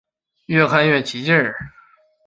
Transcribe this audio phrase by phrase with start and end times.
[0.47, 1.31] 越看越起劲